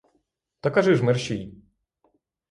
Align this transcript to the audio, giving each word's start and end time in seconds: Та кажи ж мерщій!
Та 0.59 0.71
кажи 0.71 0.95
ж 0.95 1.03
мерщій! 1.03 1.53